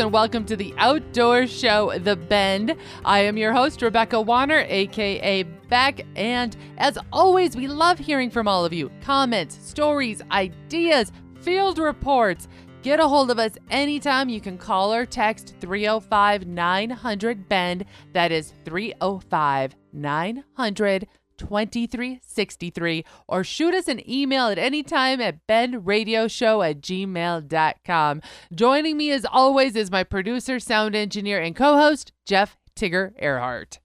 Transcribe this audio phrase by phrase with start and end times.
[0.00, 2.74] and welcome to the outdoor show, The Bend.
[3.04, 8.48] I am your host, Rebecca Wanner, aka Beck, and as always, we love hearing from
[8.48, 8.90] all of you.
[9.02, 12.48] Comments, stories, ideas, field reports.
[12.82, 14.30] Get a hold of us anytime.
[14.30, 17.84] You can call or text 305 900 Bend.
[18.14, 21.06] That is 305 900
[21.40, 28.22] 2363 or shoot us an email at any time at bendradioshow at gmail.com.
[28.54, 33.78] Joining me as always is my producer, sound engineer, and co-host, Jeff Tigger Erhardt.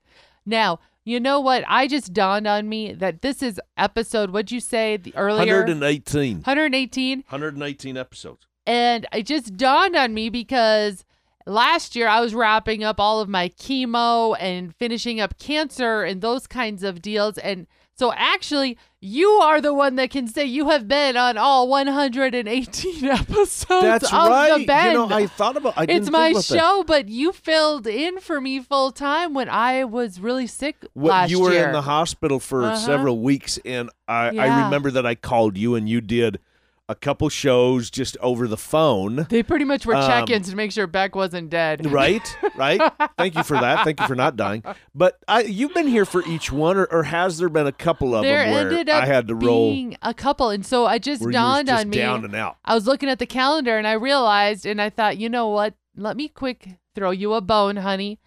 [0.46, 1.64] Now, you know what?
[1.68, 5.60] I just dawned on me that this is episode, what'd you say the earlier?
[5.60, 6.38] 118.
[6.38, 7.24] 118.
[7.30, 8.48] 118 episodes.
[8.66, 11.05] And it just dawned on me because
[11.46, 16.22] last year I was wrapping up all of my chemo and finishing up cancer and
[16.22, 17.38] those kinds of deals.
[17.38, 21.70] And so actually, you are the one that can say you have been on all
[21.70, 24.58] 118 episodes That's of right.
[24.60, 24.92] the Bend.
[24.94, 25.76] You know, I thought about.
[25.78, 26.58] I it's my about that.
[26.58, 31.10] show, but you filled in for me full time when I was really sick What,
[31.12, 31.68] last you were year.
[31.68, 32.76] in the hospital for Uh-huh.
[32.76, 36.40] several weeks, and I, I remember that I called you, and you did
[36.88, 39.26] a couple shows just over the phone.
[39.30, 41.86] they pretty much were Um, check-ins to make sure Beck wasn't dead.
[41.92, 42.80] Right, right.
[43.18, 43.84] Thank you for that.
[43.86, 44.64] Thank you for not dying.
[44.94, 48.14] But I, you've been here for each one, or, or has there been a couple
[48.14, 50.86] of there them where ended up I had to roll being a couple, and so
[50.86, 51.98] I just where you was dawned just on me.
[51.98, 52.58] down and out?
[52.66, 55.74] I was looking at the calendar and I realized, and I thought, you know what?
[55.96, 58.20] Let me quick throw you a bone, honey.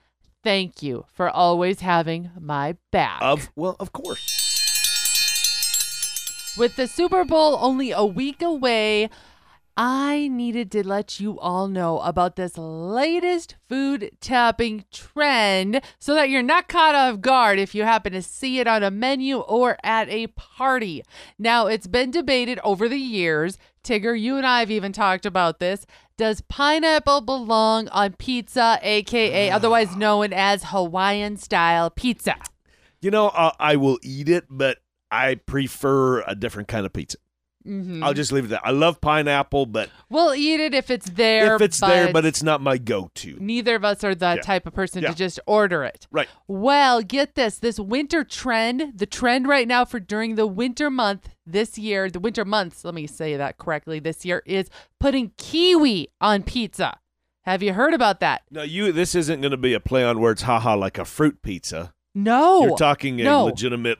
[0.43, 3.19] Thank you for always having my back.
[3.21, 4.38] Of well, of course.
[6.57, 9.11] With the Super Bowl only a week away,
[9.77, 16.31] I needed to let you all know about this latest food tapping trend so that
[16.31, 19.77] you're not caught off guard if you happen to see it on a menu or
[19.85, 21.05] at a party.
[21.39, 23.57] Now, it's been debated over the years.
[23.85, 25.87] Tigger, you and I have even talked about this.
[26.17, 32.35] Does pineapple belong on pizza, aka otherwise known as Hawaiian style pizza?
[33.01, 34.79] You know, uh, I will eat it, but
[35.11, 37.19] I prefer a different kind of pizza.
[37.67, 38.03] Mm-hmm.
[38.03, 38.61] I'll just leave it there.
[38.65, 41.57] I love pineapple, but We'll eat it if it's there.
[41.57, 43.37] if it's there, but it's not my go-to.
[43.41, 44.41] neither of us are the Yeah.
[44.43, 45.11] type of person Yeah.
[45.11, 46.07] to just order it.
[46.11, 46.29] Right.
[46.47, 51.31] Well, get this this winter trend, the trend right now for during the winter month
[51.45, 56.09] this year, the winter months, let me say that correctly this year, is putting kiwi
[56.23, 56.99] on pizza.
[57.43, 58.43] Have you heard about that?
[58.51, 58.93] No, you.
[58.93, 61.93] This isn't going to be a play on words, haha, like a fruit pizza.
[62.15, 62.63] No.
[62.67, 63.45] You're talking a no.
[63.47, 63.99] legitimate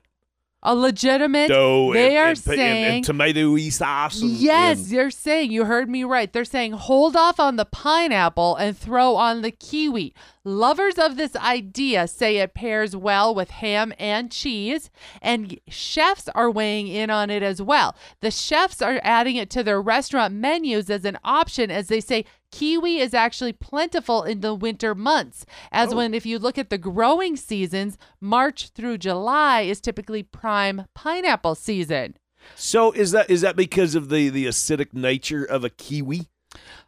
[0.63, 1.49] a legitimate.
[1.49, 4.21] dough they and, are and, saying and tomato-y sauce.
[4.21, 6.33] Yes, they're saying you heard me right.
[6.33, 10.15] They're saying hold off on the pineapple and throw on the kiwi.
[10.49, 14.89] Lovers of this idea say it pairs well with ham and cheese,
[15.21, 17.95] and chefs are weighing in on it as well.
[18.23, 22.25] The chefs are adding it to their restaurant menus as an option as they say
[22.51, 25.45] kiwi is actually plentiful in the winter months.
[25.71, 25.97] As Oh.
[25.97, 31.57] when if you look at the growing seasons, March through July is typically prime pineapple
[31.57, 32.17] season.
[32.57, 36.29] So is that is that because of the the acidic nature of a kiwi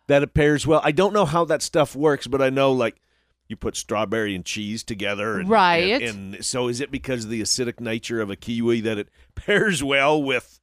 [0.07, 0.81] that it pairs well?
[0.83, 2.97] I don't know how that stuff works, but I know like
[3.51, 6.01] you put strawberry and cheese together, and, Right.
[6.03, 9.09] And, and so is it because of the acidic nature of a kiwi that it
[9.35, 10.59] pairs well with?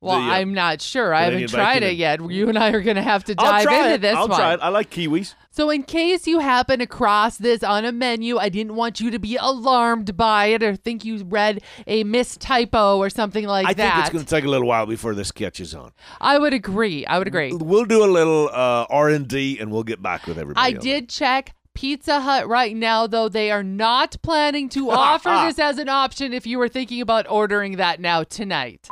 [0.00, 1.14] Well, the, uh, I'm not sure.
[1.14, 2.20] I haven't tried it yet.
[2.30, 4.00] You and I are going to have to dive into it.
[4.02, 4.38] this I'll one.
[4.38, 4.60] try it.
[4.60, 5.34] I like kiwis.
[5.50, 9.18] So, in case you happen across this on a menu, I didn't want you to
[9.18, 13.86] be alarmed by it or think you read a mistypo or something like I that.
[13.86, 15.92] I think it's going to take a little while before this catches on.
[16.20, 17.06] I would agree.
[17.06, 17.54] I would agree.
[17.54, 20.66] We'll do a little uh, R and D, and we'll get back with everybody.
[20.66, 20.82] I that.
[20.82, 25.78] did check Pizza Hut right now, though they are not planning to offer this as
[25.78, 28.88] an option if you were thinking about ordering that now tonight.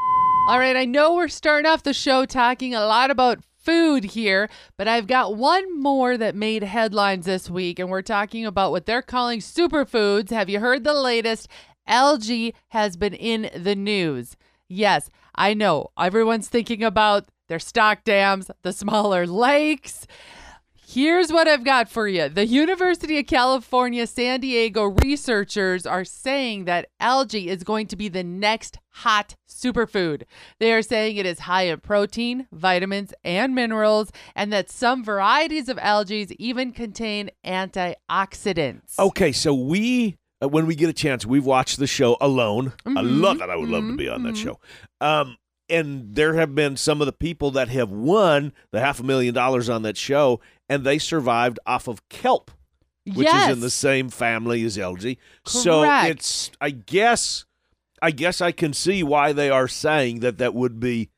[0.48, 4.50] All right, I know we're starting off the show talking a lot about food here,
[4.76, 8.86] but I've got one more that made headlines this week, and we're talking about what
[8.86, 10.30] they're calling superfoods.
[10.30, 11.48] Have you heard the latest?
[11.86, 14.36] Algae has been in the news.
[14.68, 20.06] Yes, I know everyone's thinking about their stock dams, the smaller lakes.
[20.94, 22.28] Here's what I've got for you.
[22.28, 28.10] The University of California, San Diego researchers are saying that algae is going to be
[28.10, 30.24] the next hot superfood.
[30.60, 35.70] They are saying it is high in protein, vitamins, and minerals, and that some varieties
[35.70, 38.98] of algae even contain antioxidants.
[38.98, 42.74] Okay, so we uh, when we get a chance, we've watched the show Alone.
[42.84, 43.48] I Mhm, love that.
[43.48, 44.42] I would love to be on that mhm.
[44.42, 44.60] show.
[45.00, 45.36] Um,
[45.68, 49.34] and there have been some of the people that have won the half a million
[49.34, 52.50] dollars on that show, and they survived off of kelp,
[53.06, 53.48] which yes.
[53.48, 55.18] is in the same family as algae.
[55.46, 57.44] So it's, I guess,
[58.00, 61.10] I guess I can see why they are saying that that would be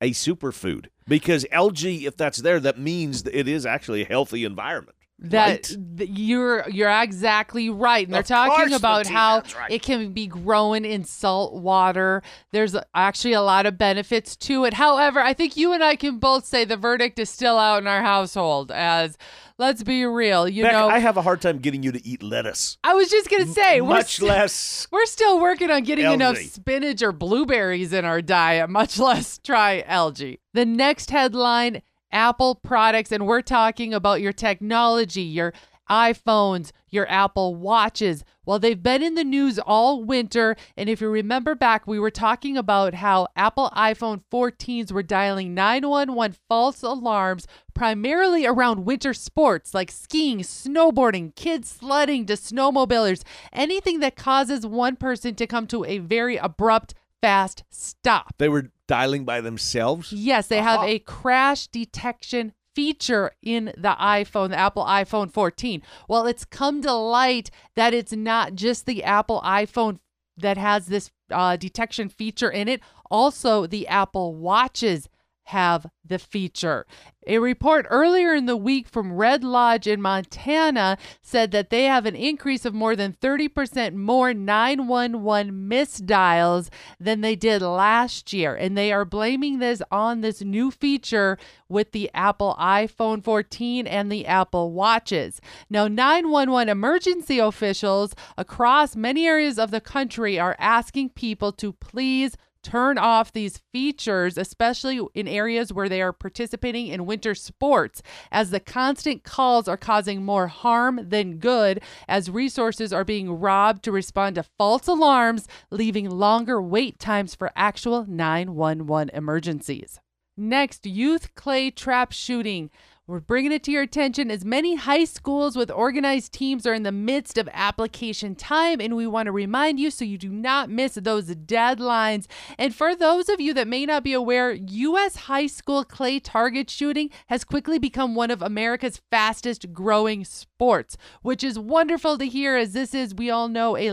[0.00, 4.44] a superfood because algae, if that's there, that means that it is actually a healthy
[4.44, 4.96] environment.
[5.20, 5.64] That
[5.96, 9.70] th- you're you're exactly right and they're Of talking course, about how that's right.
[9.70, 12.22] it can be grown in salt water
[12.52, 16.18] there's actually a lot of benefits to it however i think you and i can
[16.18, 19.18] both say the verdict is still out in our household as
[19.58, 22.22] let's be real you Beck, know I have a hard time getting you to eat
[22.22, 24.86] lettuce, I was just gonna say we're much st- less.
[24.92, 26.46] we're still working on getting enough Algae.
[26.46, 30.38] spinach or blueberries in our diet, much less try algae.
[30.54, 35.52] The next headline Apple products, and we're talking about your technology, your
[35.88, 38.24] iPhones, your Apple Watches.
[38.44, 40.56] Well, they've been in the news all winter.
[40.76, 45.54] And if you remember back, we were talking about how Apple iPhone 14s were dialing
[45.54, 53.22] 911 false alarms primarily around winter sports like skiing, snowboarding, kids sledding to snowmobilers,
[53.52, 58.34] anything that causes one person to come to a very abrupt, fast stop.
[58.38, 60.12] They were dialing by themselves.
[60.12, 60.88] Yes, they have Uh-huh.
[60.88, 65.82] a crash detection feature in the iPhone, the Apple iPhone 14.
[66.08, 69.98] Well, it's come to light that it's not just the Apple iPhone
[70.36, 72.80] that has this uh, detection feature in it,
[73.10, 75.08] also the Apple Watches
[75.48, 76.86] have the feature.
[77.26, 82.04] A report earlier in the week from Red Lodge in Montana said that they have
[82.04, 86.68] an increase of more than 30% more 911 misdials
[87.00, 88.54] than they did last year.
[88.54, 94.12] And they are blaming this on this new feature with the Apple iPhone 14 and
[94.12, 95.40] the Apple Watches.
[95.70, 102.36] Now, 911 emergency officials across many areas of the country are asking people to please
[102.68, 108.50] turn off these features, especially in areas where they are participating in winter sports, as
[108.50, 113.90] the constant calls are causing more harm than good, as resources are being robbed to
[113.90, 119.98] respond to false alarms, leaving longer wait times for actual 911 emergencies.
[120.36, 122.70] Next, youth clay trap shooting.
[123.08, 126.82] We're bringing it to your attention as many high schools with organized teams are in
[126.82, 130.68] the midst of application time, and we want to remind you so you do not
[130.68, 132.26] miss those deadlines.
[132.58, 135.16] And for those of you that may not be aware, U.S.
[135.16, 141.42] high school clay target shooting has quickly become one of America's fastest growing sports, which
[141.42, 143.90] is wonderful to hear as this is, we all know, a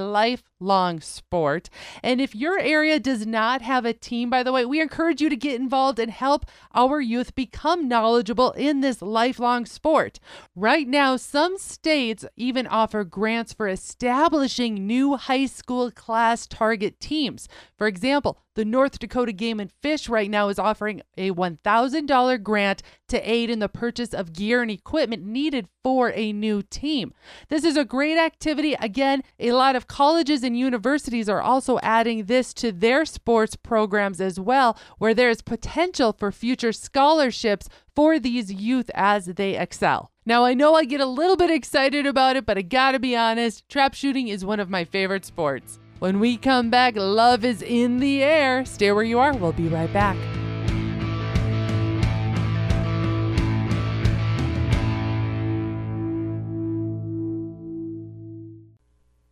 [0.65, 1.69] lifelong sport.
[2.03, 5.29] And if your area does not have a team, by the way, we encourage you
[5.29, 10.19] to get involved and help our youth become knowledgeable in this lifelong sport.
[10.55, 17.47] Right now, some states even offer grants for establishing new high school clay target teams.
[17.77, 22.81] For example, the North Dakota Game and Fish right now is offering a $1,000 grant
[23.09, 27.13] to aid in the purchase of gear and equipment needed for a new team.
[27.49, 28.73] This is a great activity.
[28.73, 34.19] Again, a lot of colleges and universities are also adding this to their sports programs
[34.19, 40.11] as well, where there is potential for future scholarships for these youth as they excel.
[40.25, 43.15] Now, I know I get a little bit excited about it, but I gotta be
[43.15, 45.79] honest, trap shooting is one of my favorite sports.
[45.99, 48.65] When we come back, love is in the air.
[48.65, 49.33] Stay where you are.
[49.33, 50.17] We'll be right back.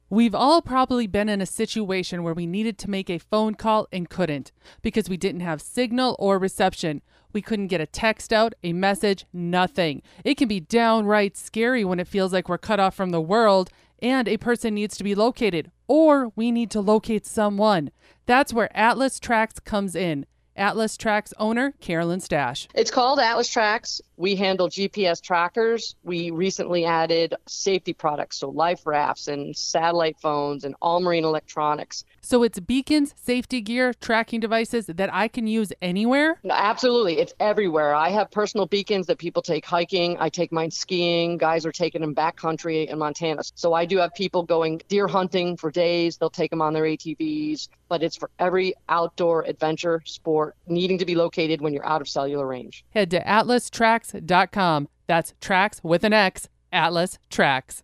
[0.10, 3.88] We've all probably been in a situation where we needed to make a phone call
[3.92, 4.52] and couldn't
[4.82, 7.02] because we didn't have signal or reception.
[7.34, 10.02] We couldn't get a text out, a message, nothing.
[10.24, 13.70] It can be downright scary when it feels like we're cut off from the world
[14.02, 17.92] and a person needs to be located or we need to locate someone.
[18.26, 20.26] That's where Atlas Tracks comes in.
[20.56, 22.68] Atlas Tracks owner Carolyn Stash.
[22.76, 24.02] It's called Atlas Tracks.
[24.18, 25.96] We handle GPS trackers.
[26.04, 32.06] We recently added safety products, so life rafts and satellite phones and all marine electronics.
[32.22, 36.40] So it's beacons, safety gear, tracking devices that I can use anywhere.
[36.44, 37.94] No, Absolutely, it's everywhere.
[37.94, 40.18] I have personal beacons that people take hiking.
[40.20, 41.38] I take mine skiing.
[41.38, 43.42] Guys are taking them backcountry in Montana.
[43.56, 46.18] So I do have people going deer hunting for days.
[46.18, 51.06] They'll take them on their ATVs, but it's for every outdoor adventure sport needing to
[51.06, 52.86] be located when you're out of cellular range.
[52.92, 54.88] Head to atlastracks.com.
[55.08, 56.48] That's tracks with an X.
[56.72, 57.84] Atlas Tracks.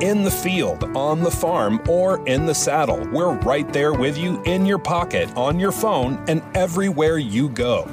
[0.00, 4.42] In the field, on the farm, or in the saddle, we're right there with you
[4.44, 7.84] in your pocket, on your phone, and everywhere you go.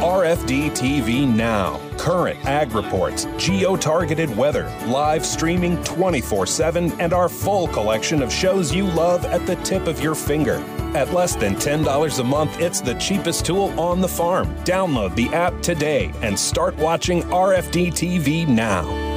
[0.00, 1.78] RFD TV Now.
[1.98, 8.32] Current ag reports, geo targeted weather, live streaming 24 7, and our full collection of
[8.32, 10.56] shows you love at the tip of your finger.
[10.96, 14.54] At less than $10 a month, it's the cheapest tool on the farm.
[14.64, 19.09] Download the app today and start watching RFD TV now.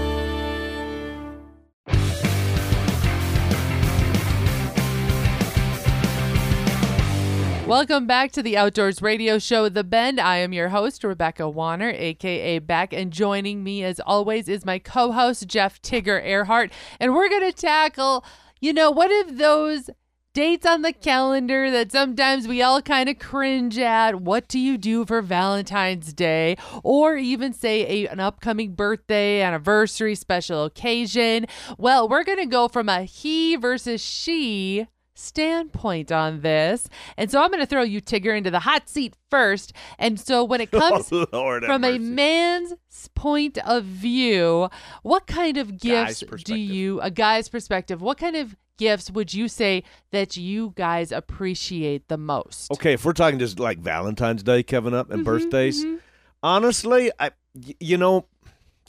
[7.74, 10.20] Welcome back to the Outdoors Radio Show, The Bend.
[10.20, 14.78] I am your host, Rebecca Wanner, aka Beck, and joining me as always is my
[14.78, 16.70] co host, Jeff Tigger Erhardt.
[17.00, 18.24] And we're to tackle,
[18.62, 19.90] you know, what if those
[20.34, 24.22] dates on the calendar that sometimes we all kind of cringe at.
[24.22, 26.58] What do you do for Valentine's Day?
[26.84, 31.48] Or even say a, an upcoming birthday, anniversary, special occasion.
[31.78, 36.88] Well, we're going to go from a he versus she standpoint on this.
[37.18, 39.74] And so I'm going to throw you, Tigger, into the hot seat first.
[40.00, 42.74] And so when it comes Oh, Lord from a man's
[43.16, 44.70] point of view,
[45.04, 49.48] what kind of gifts do you, a guy's perspective, what kind of gifts would you
[49.48, 52.72] say that you guys appreciate the most?
[52.72, 55.86] Okay, if we're talking just like Valentine's Day, Kevin up, and Mm-hmm, birthdays,
[56.42, 57.32] honestly, I,
[57.80, 58.26] you know,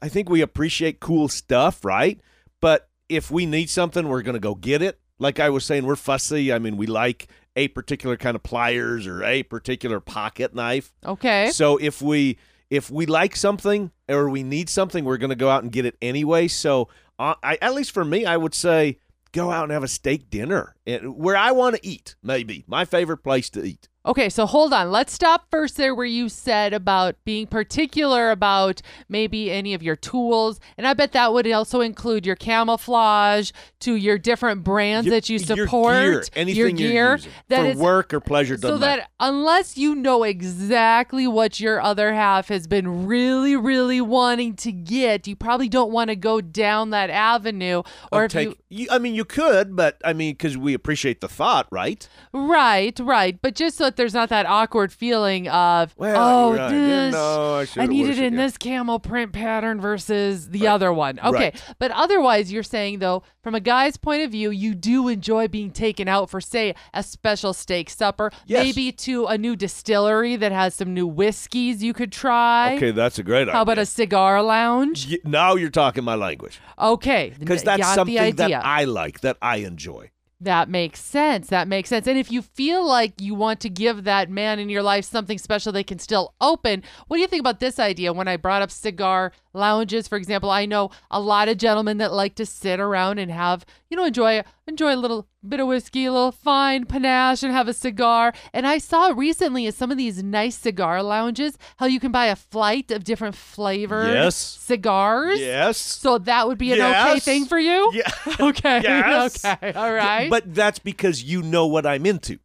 [0.02, 2.20] I think we appreciate cool stuff, right?
[2.60, 4.98] But if we need something, we're gonna go get it.
[5.18, 6.52] Like I was saying, we're fussy.
[6.52, 10.92] I mean, we like a particular kind of pliers or a particular pocket knife.
[11.04, 11.50] Okay.
[11.50, 12.38] So if we
[12.70, 15.84] if we like something or we need something, we're going to go out and get
[15.84, 16.48] it anyway.
[16.48, 18.98] So uh, I, at least for me, I would say
[19.32, 22.16] go out and have a steak dinner And where I want to eat.
[22.22, 23.88] Maybe my favorite place to eat.
[24.06, 24.90] Okay, so hold on.
[24.90, 29.96] Let's stop first there where you said about being particular about maybe any of your
[29.96, 30.60] tools.
[30.76, 35.30] And I bet that would also include your camouflage to your different brands Your- that
[35.30, 37.12] you support, your gear, anything your you're gear.
[37.16, 37.32] using.
[37.48, 38.56] that for is- work or pleasure.
[38.58, 39.02] so Doesn't matter.
[39.02, 44.70] that unless you know exactly what your other half has been really, really wanting to
[44.72, 47.78] get, you probably don't want to go down that avenue.
[48.12, 51.22] Or Or if take, you, I mean, you could, but I mean, because we appreciate
[51.22, 52.06] the thought, right?
[52.34, 53.40] Right, right.
[53.40, 56.70] But just so that there's not that awkward feeling of, Well, oh, right.
[56.70, 58.40] This, no, I I should've, need it in yeah.
[58.44, 61.18] this camel print pattern versus the other one.
[61.20, 61.44] Okay.
[61.44, 61.74] Right.
[61.78, 65.70] But otherwise, you're saying, though, from a guy's point of view, you do enjoy being
[65.70, 68.64] taken out for, say, a special steak supper, Yes.
[68.64, 72.74] maybe to a new distillery that has some new whiskeys you could try.
[72.76, 73.52] Okay, that's a great idea.
[73.52, 75.08] How about a cigar lounge?
[75.10, 77.32] Y- Now you're talking my language Okay.
[77.38, 80.10] because that's something that I like, that I enjoy.
[80.44, 81.48] That makes sense.
[81.48, 82.06] That makes sense.
[82.06, 85.38] And if you feel like you want to give that man in your life something
[85.38, 88.12] special they can still open, what do you think about this idea?
[88.12, 92.12] When I brought up cigar lounges, for example, I know a lot of gentlemen that
[92.12, 96.06] like to sit around and have, you know, enjoy enjoy a little bit of whiskey,
[96.06, 98.32] a little fine panache and have a cigar.
[98.52, 102.26] And I saw recently at some of these nice cigar lounges how you can buy
[102.26, 104.36] a flight of different flavored Yes.
[104.36, 105.38] cigars.
[105.40, 105.76] Yes.
[105.78, 107.90] So that would be an okay thing for you?
[107.94, 108.10] Yeah.
[108.40, 108.80] Okay.
[108.82, 109.44] Yes.
[109.44, 109.72] Okay.
[109.74, 110.30] All right.
[110.30, 112.38] But that's because you know what I'm into,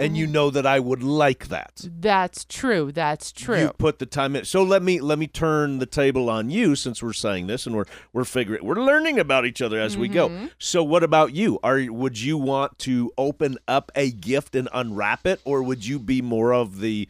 [0.00, 1.82] and you know that I would like that.
[1.84, 2.90] That's true.
[2.90, 3.60] That's true.
[3.60, 4.44] You put the time in.
[4.44, 7.76] So let me let me turn the table on you since we're saying this and
[7.76, 10.44] we're we're figuring we're learning about each other as we Mm-hmm.
[10.46, 10.48] go.
[10.58, 11.60] So what about you?
[11.62, 15.98] Are would you want to open up a gift and unwrap it, or would you
[15.98, 17.08] be more of the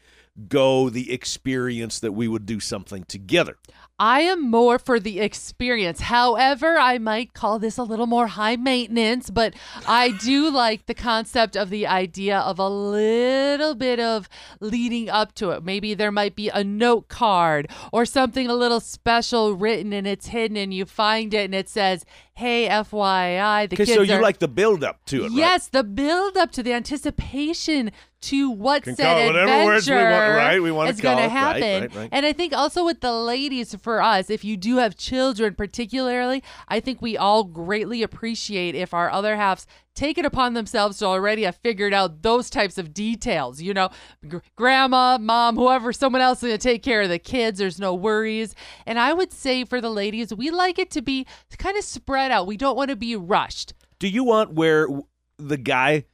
[0.49, 3.57] go the experience that we would do something together?
[4.01, 6.01] I am more for the experience.
[6.01, 9.53] However, I might call this a little more high maintenance, but
[9.87, 14.27] I do like the concept of the idea of a little bit of
[14.59, 15.63] leading up to it.
[15.63, 20.29] Maybe there might be a note card or something a little special written and it's
[20.29, 24.23] hidden and you find it and it says, "Hey, FYI, the kids so you are
[24.23, 25.33] like the build up to it, right?
[25.33, 27.91] Yes, the build up to the anticipation
[28.23, 30.63] to what Can said call it whatever words we want, adventure right?
[30.63, 31.83] We wanna is going to right, happen.
[31.83, 32.09] right, right.
[32.13, 36.45] And I think also with the ladies, for us, if you do have children, particularly,
[36.69, 39.67] I think we all greatly appreciate if our other halves
[39.97, 43.61] take it upon themselves to already have figured out those types of details.
[43.61, 43.91] You know,
[44.29, 47.59] gr- grandma, mom, whoever, someone else is going to take care of the kids.
[47.59, 48.55] There's no worries.
[48.87, 51.27] And I would say for the ladies, we like it to be
[51.59, 52.47] kind of spread out.
[52.47, 53.75] We don't want to be rushed.
[53.99, 54.87] Do you want where
[55.37, 56.05] the guy,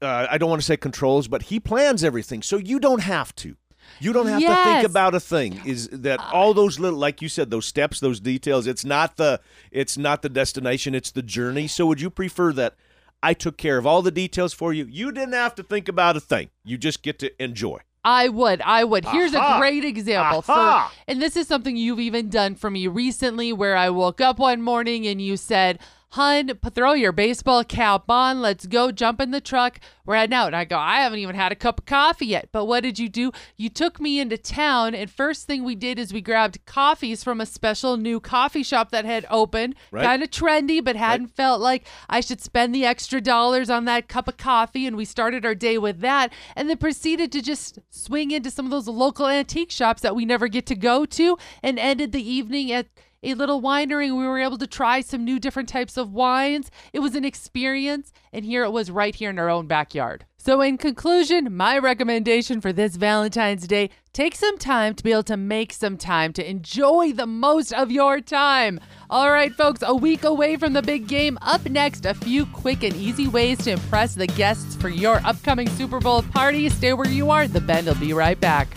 [0.00, 3.34] uh, I don't want to say controls, but he plans everything, so you don't have
[3.42, 3.56] to.
[4.00, 5.60] You don't have to think about a thing.
[5.64, 8.66] Is that all those little, like you said, those steps, those details?
[8.66, 10.94] It's not the, it's not the destination.
[10.94, 11.66] It's the journey.
[11.66, 12.74] So would you prefer that
[13.22, 14.86] I took care of all the details for you?
[14.88, 16.50] You didn't have to think about a thing.
[16.64, 17.80] You just get to enjoy.
[18.06, 18.62] I would.
[18.62, 19.04] I would.
[19.04, 19.56] Here's Aha.
[19.56, 23.76] a great example for and this is something you've even done for me recently where
[23.76, 25.80] I woke up one morning and you said,
[26.16, 28.40] Hun, throw your baseball cap on.
[28.40, 29.78] Let's go jump in the truck.
[30.06, 30.46] We're heading out.
[30.46, 32.48] And I go, I haven't even had a cup of coffee yet.
[32.52, 33.32] But what did you do?
[33.58, 34.94] You took me into town.
[34.94, 38.92] And first thing we did is we grabbed coffees from a special new coffee shop
[38.92, 39.74] that had opened.
[39.90, 40.04] Right.
[40.04, 44.08] Kind of trendy, but hadn't felt like I should spend the extra dollars on that
[44.08, 44.86] cup of coffee.
[44.86, 48.64] And we started our day with that and then proceeded to just swing into some
[48.64, 52.26] of those local antique shops that we never get to go to and ended the
[52.26, 52.86] evening at
[53.26, 54.16] a little winery.
[54.16, 56.70] We were able to try some new different types of wines.
[56.92, 60.24] It was an experience, and here it was right here in our own backyard.
[60.38, 65.24] So, in conclusion, my recommendation for this Valentine's Day take some time to be able
[65.24, 68.78] to make some time to enjoy the most of your time.
[69.10, 71.36] All right, folks, a week away from the big game.
[71.42, 75.68] Up next, a few quick and easy ways to impress the guests for your upcoming
[75.70, 76.68] Super Bowl party.
[76.68, 77.48] Stay where you are.
[77.48, 78.68] The Bend will be right back.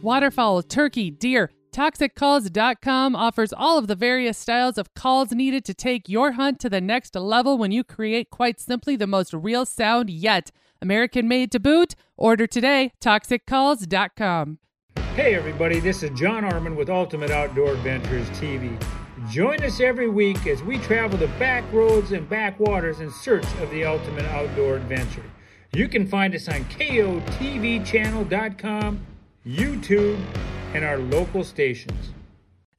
[0.00, 1.50] Waterfowl, turkey, deer.
[1.74, 6.70] ToxicCalls.com offers all of the various styles of calls needed to take your hunt to
[6.70, 10.52] the next level when you create quite simply the most real sound yet.
[10.80, 11.96] American made to boot.
[12.16, 12.92] Order today.
[13.00, 14.60] ToxicCalls.com.
[15.16, 18.80] Hey everybody, this is John Arman with Ultimate Outdoor Adventures TV.
[19.28, 23.68] Join us every week as we travel the back roads and backwaters in search of
[23.72, 25.24] the ultimate outdoor adventure.
[25.72, 29.06] You can find us on KOTVchannel.com,
[29.44, 30.24] YouTube,
[30.74, 32.10] and our local stations.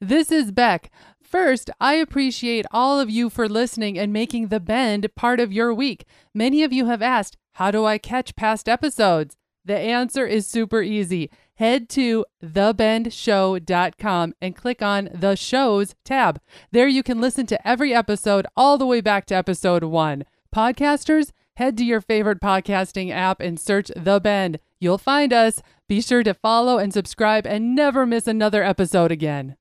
[0.00, 0.90] This is Beck.
[1.22, 5.74] First, I appreciate all of you for listening and making The Bend part of your
[5.74, 6.04] week.
[6.32, 9.36] Many of you have asked, How do I catch past episodes?
[9.64, 11.30] The answer is super easy.
[11.56, 16.38] Head to thebendshow.com and click on the shows tab.
[16.70, 20.24] There you can listen to every episode all the way back to episode one.
[20.54, 24.60] Podcasters, head to your favorite podcasting app and search The Bend.
[24.78, 25.62] You'll find us.
[25.88, 29.56] Be sure to follow and subscribe and never miss another episode again.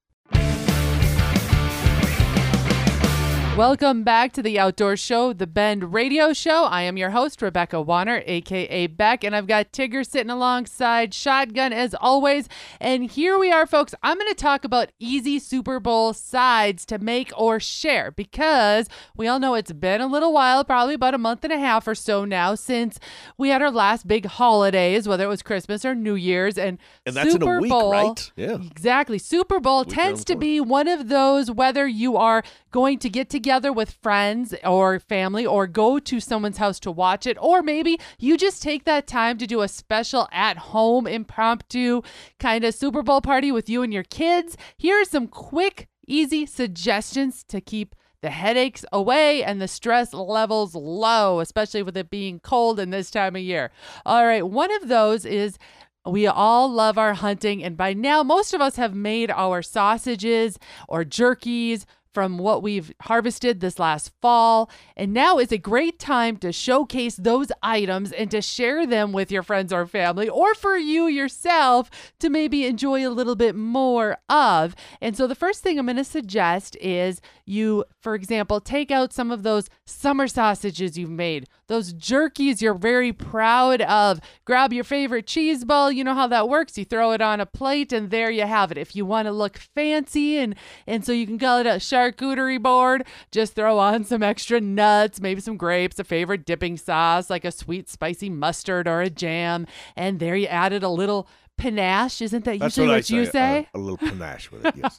[3.58, 6.66] Welcome back to the Outdoor Show, the Bend Radio Show.
[6.66, 11.72] I am your host, Rebecca Wanner, aka Beck, and I've got Tigger sitting alongside Shotgun
[11.72, 12.50] as always.
[12.82, 13.96] And here we are, folks.
[14.04, 19.26] I'm going to talk about easy Super Bowl sides to make or share because we
[19.30, 21.96] all know it's been a little while, probably about a month and a half or
[21.96, 23.00] so now, since
[23.38, 26.58] we had our last big holidays, whether it was Christmas or New Year's.
[26.58, 28.32] And, And that's in a Super week, Bowl, right?
[28.36, 28.56] Yeah.
[28.56, 29.18] Exactly.
[29.18, 33.30] Super Bowl Week tends to be one of those whether you are going to get
[33.30, 38.00] together with friends or family or go to someone's house to watch it, or maybe
[38.18, 42.02] you just take that time to do a special at home impromptu
[42.40, 44.58] kind of Super Bowl party with you and your kids.
[44.78, 50.74] Here are some quick, easy suggestions to keep the headaches away and the stress levels
[50.74, 53.70] low, especially with it being cold in this time of year.
[54.08, 55.60] All right, one of those is
[56.04, 60.58] we all love our hunting, and by now, most of us have made our sausages
[60.88, 64.72] or jerkies from what we've harvested this last fall.
[64.96, 69.32] And now is a great time to showcase those items and to share them with
[69.32, 74.18] your friends or family, or for you yourself to maybe enjoy a little bit more
[74.30, 74.76] of.
[75.02, 79.12] And so, the first thing I'm going to suggest is you, for example, take out
[79.12, 84.20] some of those summer sausages you've made, those jerkies you're very proud of.
[84.46, 85.92] Grab your favorite cheese ball.
[85.92, 86.78] You know how that works.
[86.78, 88.78] You throw it on a plate, and there you have it.
[88.78, 90.56] If you want to look fancy and
[90.88, 95.20] and so you can call it a charcuterie board, just throw on some extra nuts,
[95.20, 99.68] maybe some grapes, a favorite dipping sauce like a sweet spicy mustard or a jam,
[99.96, 102.22] and there you added a little panache.
[102.22, 103.32] Isn't that That's usually what, what, you say.
[103.32, 103.70] say?
[103.74, 104.98] A, a little panache with it, yes.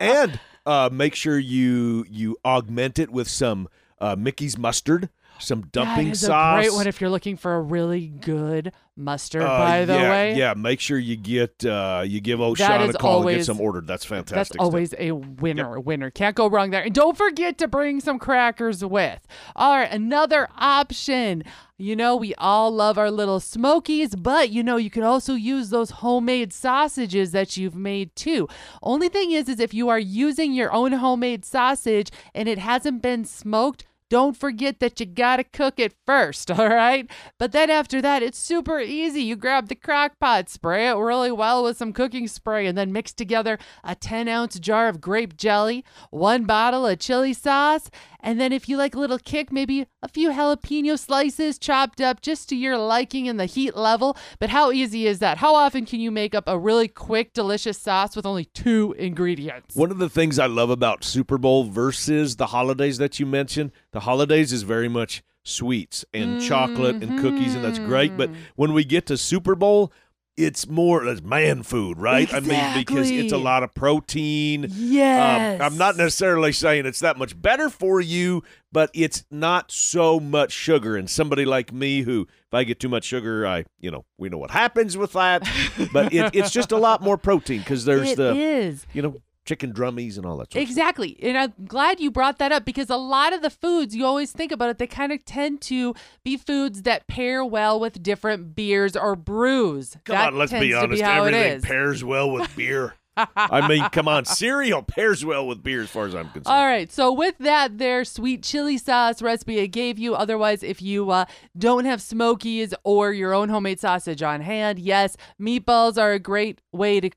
[0.00, 3.68] and uh, make sure you you augment it with some
[4.00, 6.58] uh, Mickey's mustard, some dumping that is sauce.
[6.58, 9.42] a great one if you're looking for a really good mustard.
[9.42, 10.54] Uh, by the yeah, way, yeah.
[10.54, 13.86] Make sure you get uh, you give O'Shawn a call and get some ordered.
[13.86, 14.54] That's That's fantastic.
[14.54, 14.64] stuff.
[14.64, 16.10] always a winner, winner.
[16.10, 16.82] Can't go wrong there.
[16.82, 19.20] And don't forget to bring some crackers with.
[19.54, 21.44] All right, another option.
[21.78, 25.68] You know, we all love our little smokies, but you know, you could also use
[25.68, 28.48] those homemade sausages that you've made too.
[28.82, 33.02] Only thing is, is if you are using your own homemade sausage and it hasn't
[33.02, 37.10] been smoked, don't forget that you gotta cook it first, all right?
[37.38, 39.22] But then after that, it's super easy.
[39.22, 42.92] You grab the crock pot, spray it really well with some cooking spray, and then
[42.92, 47.90] mix together a 10 ounce jar of grape jelly, one bottle of chili sauce,
[48.26, 52.20] and then if you like a little kick, maybe a few jalapeno slices chopped up
[52.20, 54.16] just to your liking and the heat level.
[54.40, 55.38] But how easy is that?
[55.38, 59.76] How often can you make up a really quick, delicious sauce with only two ingredients?
[59.76, 63.70] One of the things I love about Super Bowl versus the holidays that you mentioned,
[63.92, 68.16] the holidays is very much sweets and chocolate and cookies, and that's great.
[68.16, 68.34] But Mhm.
[68.56, 69.92] when we get to Super Bowl,
[70.36, 72.32] it's more it's man food, right?
[72.32, 74.66] I mean, because it's a lot of protein.
[74.70, 75.60] Yes.
[75.60, 80.20] Um, I'm not necessarily saying it's that much better for you, but it's not so
[80.20, 80.96] much sugar.
[80.96, 84.28] And somebody like me, who if I get too much sugar, I you know we
[84.28, 85.48] know what happens with that.
[85.92, 88.86] but it, it's just a lot more protein because there's It the is.
[88.92, 90.52] you know chicken drummies and all that.
[90.52, 90.78] Sort of stuff.
[90.78, 91.16] Exactly.
[91.22, 94.32] And I'm glad you brought that up because a lot of the foods you always
[94.32, 98.54] think about it, they kind of tend to be foods that pair well with different
[98.54, 99.96] beers or brews.
[100.04, 101.02] Come That on, let's be honest.
[101.02, 102.94] how it Everything pairs well with beer.
[103.34, 106.48] I mean, come on, cereal pairs well with beer, as far as I'm concerned.
[106.54, 106.92] All right.
[106.92, 110.14] So with that, there sweet chili sauce recipe I gave you.
[110.14, 111.24] Otherwise, if you uh,
[111.56, 116.60] don't have Smokies or your own homemade sausage on hand, yes, meatballs are a great
[116.72, 117.08] way to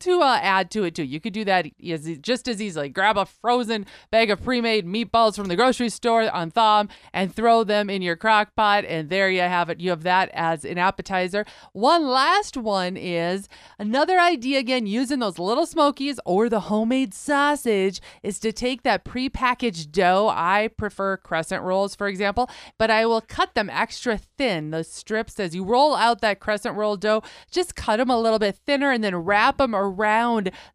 [0.00, 1.02] to uh, add to it too.
[1.02, 1.66] You could do that
[2.22, 2.88] just as easily.
[2.88, 7.64] Grab a frozen bag of pre-made meatballs from the grocery store on thawm and throw
[7.64, 9.80] them in your crock pot, and there you have it.
[9.80, 11.44] You have that as an appetizer.
[11.72, 18.00] One last one is another idea again using those little smokies or the homemade sausage
[18.22, 20.28] is to take that pre-packaged dough.
[20.28, 24.70] I prefer crescent rolls, for example, but I will cut them extra thin.
[24.70, 28.38] The strips as you roll out that crescent roll dough, just cut them a little
[28.38, 29.87] bit thinner and then wrap them around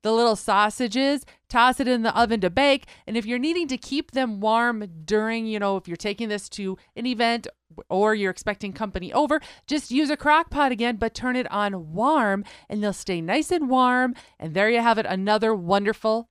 [0.02, 1.26] the little sausages.
[1.49, 2.86] Toss it in the oven to bake.
[3.06, 6.49] And if you're needing to keep them warm during, you know, if you're taking this
[6.49, 7.47] to an event
[7.89, 11.93] or you're expecting company over, just use a crock pot again, but turn it on
[11.93, 14.15] warm and they'll stay nice and warm.
[14.39, 16.30] And there you have it another wonderful,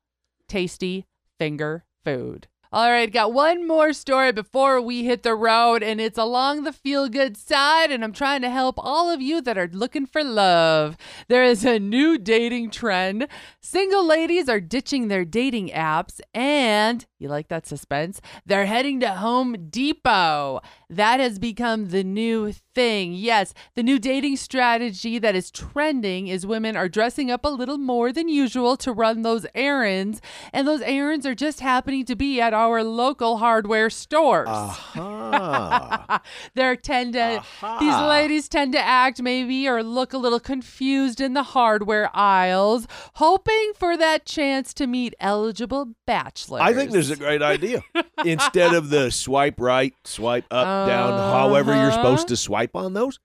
[0.48, 1.06] tasty
[1.38, 2.48] finger food.
[2.74, 6.72] All right, got one more story before we hit the road, and it's along the
[6.72, 7.92] feel good side.
[7.92, 10.96] And I'm trying to help all of you that are looking for love.
[11.28, 13.28] There is a new dating trend.
[13.60, 18.20] Single ladies are ditching their dating apps, and you like that suspense?
[18.44, 20.60] They're heading to Home Depot.
[20.90, 23.14] That has become the new thing.
[23.14, 27.78] Yes, the new dating strategy that is trending is women are dressing up a little
[27.78, 30.20] more than usual to run those errands,
[30.52, 34.48] and those errands are just happening to be at our local hardware stores.
[34.48, 36.20] Aha.
[36.54, 37.78] They tend to Aha.
[37.78, 42.86] these ladies tend to act maybe or look a little confused in the hardware aisles,
[43.14, 46.62] hoping for that chance to meet eligible bachelors.
[46.62, 47.82] I think this is a great idea.
[48.24, 53.18] Instead of the swipe right, swipe up, down, however you're supposed to swipe on those.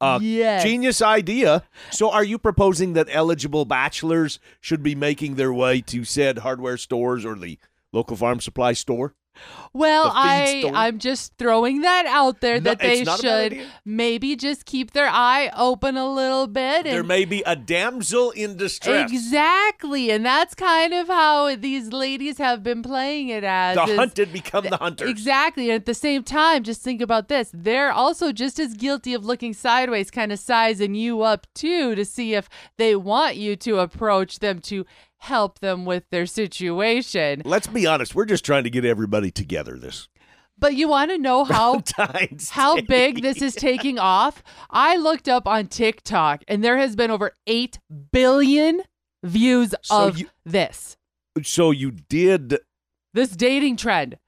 [0.00, 0.62] Uh, Yes.
[0.62, 1.62] Genius idea.
[1.90, 6.78] So, are you proposing that eligible bachelors should be making their way to said hardware
[6.78, 7.58] stores or the
[7.92, 9.14] local farm supply store?
[9.72, 10.70] Well, I?
[10.74, 14.34] I'm just throwing that out there No, that they it's not a bad should maybe
[14.34, 19.10] just keep their eye open a little bit There may be a damsel in distress.
[19.10, 24.32] Exactly, and that's kind of how these ladies have been playing it as The hunted
[24.32, 25.08] become the hunters.
[25.08, 25.70] Exactly.
[25.70, 27.50] And at the same time, just think about this.
[27.54, 32.04] They're also just as guilty of looking sideways, kind of sizing you up too to
[32.04, 34.84] see if they want you to approach them to
[35.20, 37.42] help them with their situation.
[37.44, 38.14] Let's be honest.
[38.14, 40.08] We're just trying to get everybody together this
[40.58, 41.82] But you want to know how
[42.50, 44.42] how big this is taking off?
[44.70, 47.78] I looked up on TikTok and there has been over 8
[48.12, 48.82] billion
[49.22, 50.96] views So of you- this.
[51.42, 52.58] So you did
[53.14, 54.18] This dating trend.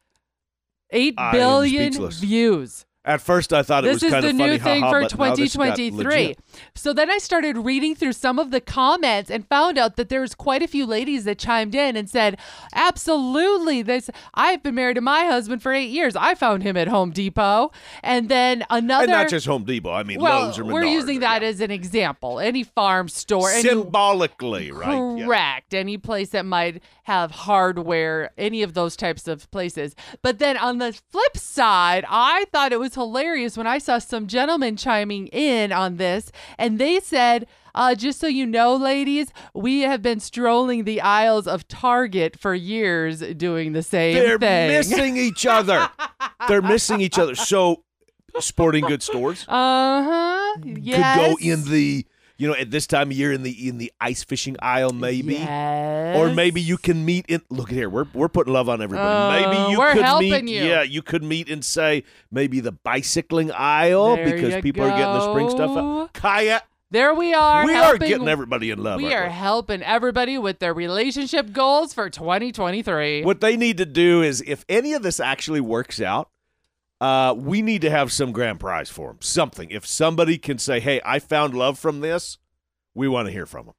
[0.90, 2.84] Eight I billion views.
[3.04, 5.30] At first, I thought it was kind the of funny, new thing haha, for but
[5.30, 6.36] now this got 2023.
[6.76, 10.36] So then I started reading through some of the comments and found out that there's
[10.36, 12.38] quite a few ladies that chimed in and said,
[12.72, 16.14] "Absolutely, this I've been married to my husband for 8 years.
[16.14, 17.72] I found him at Home Depot."
[18.04, 19.90] And then another And not just Home Depot.
[19.90, 21.48] I mean, well, Lowe's or we're using or- that yeah.
[21.48, 22.38] as an example.
[22.38, 25.18] Any farm store, any symbolically, right?
[25.18, 25.24] Yeah.
[25.24, 25.74] Correct.
[25.74, 29.96] Any place that might have hardware, any of those types of places.
[30.22, 34.26] But then on the flip side, I thought it was hilarious when I saw some
[34.26, 39.80] gentlemen chiming in on this, and they said, uh, just so you know, ladies, we
[39.80, 44.68] have been strolling the aisles of Target for years doing the same They're thing.
[44.68, 45.88] missing each other.
[46.48, 47.34] They're missing each other.
[47.34, 47.82] So,
[48.40, 50.56] sporting goods stores Uh huh.
[50.64, 51.16] Yes.
[51.16, 52.06] could go in the,
[52.42, 55.34] you know, at this time of year in the in the ice fishing aisle, maybe.
[55.34, 56.16] Yes.
[56.16, 57.40] Or maybe you can meet in.
[57.50, 59.46] Look at here, we're we're putting love on everybody.
[59.46, 60.54] Uh, maybe you we're could helping meet.
[60.56, 60.64] you.
[60.64, 62.02] Yeah, you could meet and say
[62.32, 65.72] maybe the bicycling aisle There because you people are getting the spring stuff.
[65.72, 66.00] go.
[66.00, 66.12] Up.
[66.14, 66.66] Kayak.
[66.90, 67.64] There we are.
[67.64, 69.00] we are getting everybody in love.
[69.00, 73.22] We are helping everybody with their relationship goals for 2023.
[73.22, 76.28] What they need to do is, if any of this actually works out,
[77.02, 79.18] uh, we need to have some grand prize for them.
[79.20, 79.70] Something.
[79.70, 82.38] If somebody can say, "Hey, I found love from this,"
[82.94, 83.74] we want to hear from them.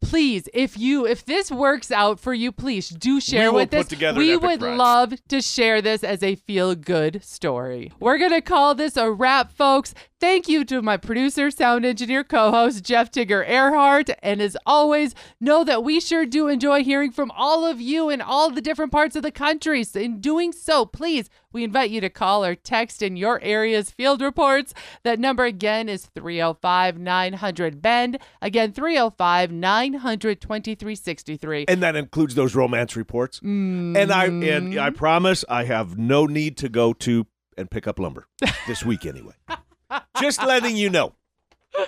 [0.00, 3.80] please if you if this works out for you please do share will with put
[3.80, 4.76] us together we would brunch.
[4.78, 9.50] love to share this as a feel good story we're gonna call this a wrap
[9.50, 15.14] folks thank you to my producer sound engineer co-host jeff tigger erhardt and as always
[15.40, 18.90] know that we sure do enjoy hearing from all of you in all the different
[18.90, 22.54] parts of the country so in doing so please we invite you to call or
[22.54, 24.74] text in your area's field reports.
[25.04, 28.18] That number again is 305 900 Bend.
[28.42, 31.64] Again, 305 900 2363.
[31.68, 33.40] and that includes those romance reports.
[33.40, 34.78] And I and Mm.
[34.78, 37.26] I promise I have no need to go to
[37.56, 38.26] and pick up lumber
[38.66, 39.32] this week anyway.
[40.20, 41.14] Just letting you know.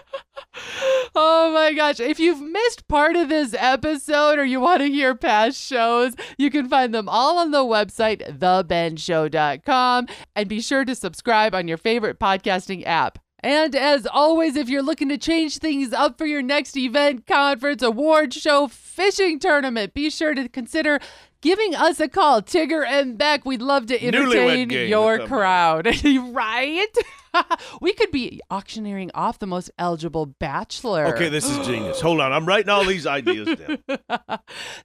[1.14, 1.98] Oh my gosh.
[2.00, 6.50] If you've missed part of this episode or you want to hear past shows, you
[6.50, 10.06] can find them all on the website, thebendshow.com.
[10.36, 13.18] And be sure to subscribe on your favorite podcasting app.
[13.40, 17.82] And as always, if you're looking to change things up for your next event, conference,
[17.82, 20.98] award show, fishing tournament, be sure to consider
[21.40, 22.42] giving us a call.
[22.42, 25.86] Tigger and Beck, we'd love to entertain your crowd.
[26.04, 26.96] right?
[27.80, 31.06] we could be auctioneering off the most eligible bachelor.
[31.06, 32.00] Okay, this is genius.
[32.00, 33.78] Hold on, I'm writing all these ideas down.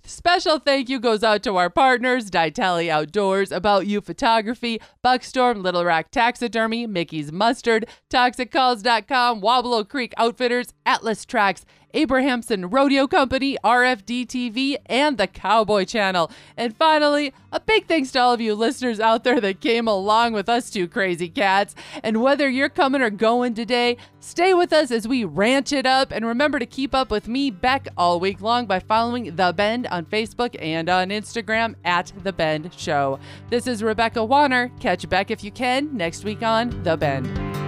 [0.03, 5.85] Special thank you goes out to our partners, Ditali Outdoors, About You Photography, Buckstorm, Little
[5.85, 14.77] Rock Taxidermy, Mickey's Mustard, ToxicCalls.com, Wobblo Creek Outfitters, Atlas Tracks, Abrahamson Rodeo Company, RFD TV,
[14.86, 16.32] and the Cowboy Channel.
[16.58, 20.34] And finally, a big thanks to all of you listeners out there that came along
[20.34, 21.75] with us two crazy cats.
[22.01, 26.12] And whether you're coming or going today, stay with us as we ranch it up.
[26.12, 29.88] And remember to keep up with me, Beck, all week long by following The Bend
[29.88, 33.19] on Facebook and on Instagram at The Bend Show.
[33.49, 34.71] This is Rebecca Wanner.
[34.79, 37.62] Catch Beck if you can next week on The Bend.